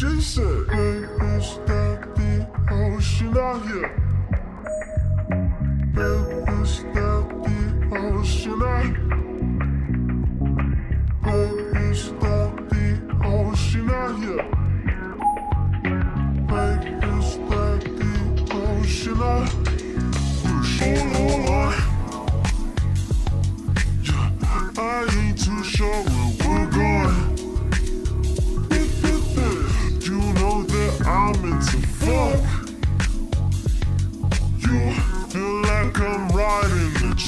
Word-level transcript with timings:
She 0.00 0.18
said, 0.22 0.64
Hey, 0.70 1.04
is 1.36 1.58
that 1.66 2.14
the 2.16 2.48
ocean 2.72 3.36
out 3.36 3.60
here? 3.66 4.19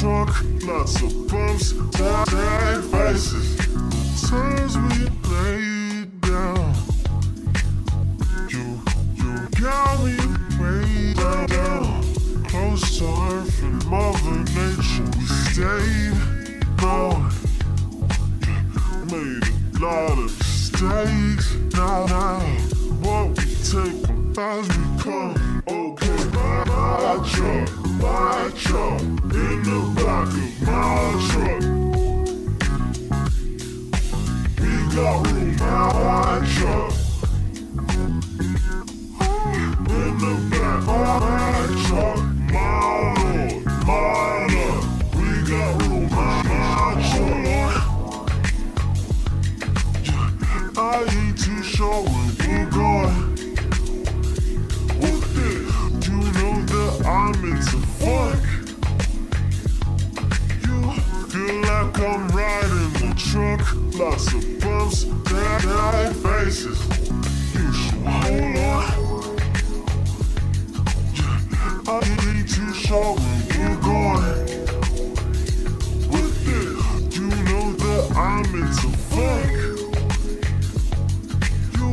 Truck. 0.00 0.28
Lots 0.62 1.02
of 1.02 1.28
bumps, 1.28 1.72
tag 1.92 2.82
faces. 2.84 3.56
Times 4.28 4.76
we 4.76 5.08
laid 5.30 6.20
down. 6.20 6.74
You, 8.48 8.80
you 9.16 9.48
got 9.60 10.04
me 10.04 10.16
way 10.60 11.14
down. 11.14 12.02
Close 12.44 12.98
to 12.98 13.06
earth 13.06 13.62
and 13.62 13.84
Mother 13.86 14.38
Nature. 14.54 15.08
We 15.18 15.24
stayed 15.50 16.14
going. 16.76 17.32
Made 19.10 19.48
a 19.74 19.84
lot 19.84 20.12
of 20.12 20.38
mistakes. 20.38 21.54
Now, 21.74 22.06
now, 22.06 22.40
what 23.02 23.28
we 23.38 23.44
take 23.64 24.02
them 24.02 24.32
my, 36.40 36.97
truck. 63.32 63.60
Lots 63.94 64.32
of 64.32 64.60
bumps, 64.60 65.04
bad, 65.04 66.16
faces. 66.16 66.80
You 67.54 67.72
should 67.72 68.06
hold 68.06 68.56
on. 68.56 68.84
I 71.86 71.90
ain't 72.08 72.48
too 72.48 72.72
sure 72.72 73.14
where 73.16 73.42
we're 73.50 73.76
going. 73.82 74.36
What 76.10 76.28
the? 76.46 76.60
You 77.12 77.28
know 77.48 77.66
that 77.82 78.04
I'm 78.16 78.48
into 78.60 78.88
fuck. 79.10 79.50
You 81.76 81.88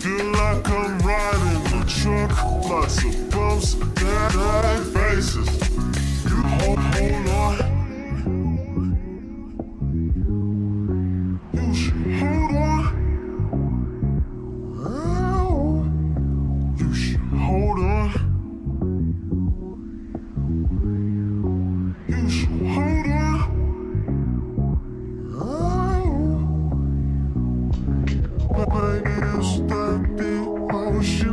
feel 0.00 0.28
like 0.32 0.64
I'm 0.68 0.92
riding 1.00 1.62
the 1.70 1.80
truck. 1.86 2.32
Lots 2.70 3.04
of 3.04 3.12
bumps, 3.30 3.74
bad 3.74 4.80
faces. 4.94 5.48
You 6.24 6.36
hold, 6.42 6.78
hold 6.78 7.28
on. 7.28 7.67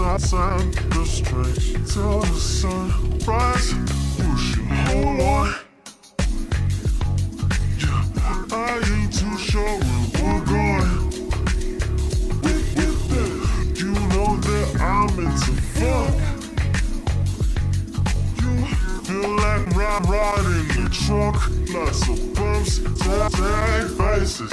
the 0.00 0.18
sun. 0.18 0.72
Push 4.16 4.56
you 4.56 4.64
hold 4.64 5.20
on. 5.20 5.54
Yeah, 7.78 8.04
I 8.52 8.80
ain't 8.92 9.12
too 9.12 9.36
sure 9.38 9.62
where 9.62 10.06
we're 10.16 10.44
going. 10.46 11.10
With, 12.42 13.78
you 13.78 13.92
know 13.92 14.36
that 14.36 14.80
I'm 14.80 15.18
into. 15.18 15.52
You 18.42 18.66
feel 19.04 19.36
like 19.36 19.76
riding 20.08 20.68
the 20.68 20.88
truck. 20.90 21.50
Lots 21.74 22.08
of 22.08 22.34
bumps, 22.34 22.78
tag 23.04 23.90
faces. 23.98 24.52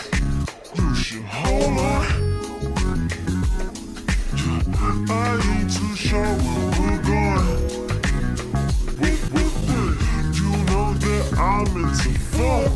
into 11.77 12.09
funk. 12.33 12.73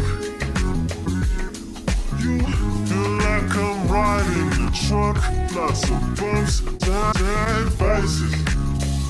You 2.19 2.37
feel 2.85 3.11
like 3.17 3.55
I'm 3.55 3.87
riding 3.87 4.51
a 4.61 4.71
truck, 4.71 5.17
lots 5.55 5.83
of 5.89 6.01
bumps, 6.17 6.61
dead, 6.77 7.13
dead 7.15 7.67
voices. 7.79 8.33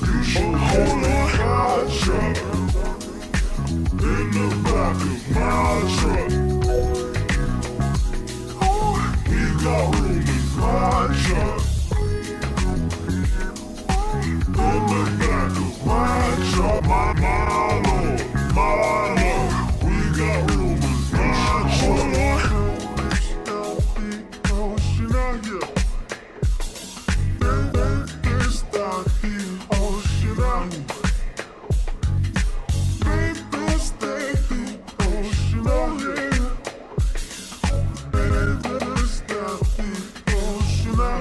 You 0.06 0.22
should 0.22 0.54
hold 0.54 1.04
a 1.04 1.26
high 1.36 1.84
truck 2.00 2.36
in 3.70 4.30
the 4.36 4.48
back 4.64 4.98
of 5.10 5.20
my 5.34 5.72
truck. 5.98 6.30
Oh, 8.62 8.94
we 9.28 9.40
got 9.62 9.82
room 10.00 10.20
in 10.20 10.42
my 10.58 11.02
truck. 11.22 11.71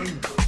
Bye. 0.02 0.41